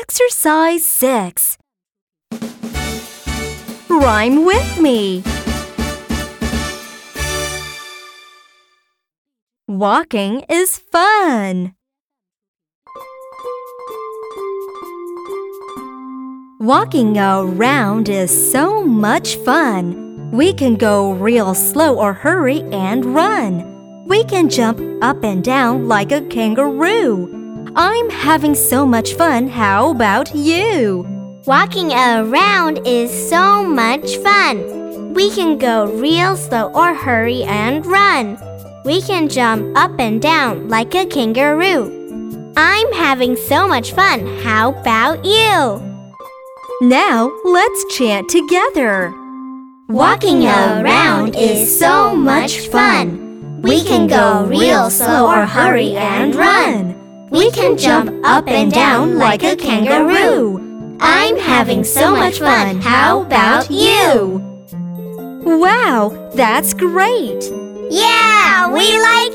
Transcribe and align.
Exercise 0.00 0.82
6. 0.82 1.58
Rhyme 3.90 4.46
with 4.46 4.78
me. 4.80 5.22
Walking 9.68 10.40
is 10.48 10.78
fun. 10.78 11.74
Walking 16.60 17.18
around 17.18 18.08
is 18.08 18.30
so 18.52 18.82
much 18.82 19.36
fun. 19.36 20.30
We 20.32 20.54
can 20.54 20.76
go 20.76 21.12
real 21.12 21.54
slow 21.54 21.98
or 21.98 22.14
hurry 22.14 22.62
and 22.72 23.04
run. 23.04 24.06
We 24.06 24.24
can 24.24 24.48
jump 24.48 24.80
up 25.02 25.22
and 25.22 25.44
down 25.44 25.88
like 25.88 26.10
a 26.10 26.22
kangaroo. 26.22 27.40
I'm 27.76 28.10
having 28.10 28.54
so 28.54 28.84
much 28.84 29.14
fun. 29.14 29.48
How 29.48 29.90
about 29.90 30.34
you? 30.34 31.06
Walking 31.46 31.92
around 31.92 32.86
is 32.86 33.10
so 33.28 33.64
much 33.64 34.16
fun. 34.18 35.14
We 35.14 35.30
can 35.30 35.56
go 35.56 35.86
real 35.86 36.36
slow 36.36 36.72
or 36.72 36.94
hurry 36.94 37.44
and 37.44 37.86
run. 37.86 38.38
We 38.84 39.00
can 39.02 39.28
jump 39.28 39.76
up 39.76 39.92
and 40.00 40.20
down 40.20 40.68
like 40.68 40.94
a 40.94 41.06
kangaroo. 41.06 42.52
I'm 42.56 42.92
having 42.92 43.36
so 43.36 43.68
much 43.68 43.92
fun. 43.92 44.26
How 44.42 44.72
about 44.72 45.24
you? 45.24 45.80
Now 46.82 47.30
let's 47.44 47.96
chant 47.96 48.28
together. 48.28 49.14
Walking 49.88 50.44
around 50.44 51.36
is 51.36 51.78
so 51.78 52.16
much 52.16 52.68
fun. 52.68 53.62
We 53.62 53.84
can 53.84 54.06
go 54.06 54.44
real 54.46 54.90
slow 54.90 55.26
or 55.26 55.46
hurry 55.46 55.96
and 55.96 56.34
run. 56.34 56.99
We 57.30 57.50
can 57.52 57.78
jump 57.78 58.10
up 58.24 58.48
and 58.48 58.72
down 58.72 59.16
like 59.16 59.44
a 59.44 59.54
kangaroo. 59.54 60.98
I'm 61.00 61.38
having 61.38 61.84
so 61.84 62.10
much 62.10 62.40
fun. 62.40 62.80
How 62.80 63.22
about 63.22 63.70
you? 63.70 64.42
Wow, 65.44 66.30
that's 66.34 66.74
great! 66.74 67.44
Yeah, 67.90 68.72
we 68.72 69.00
like 69.00 69.30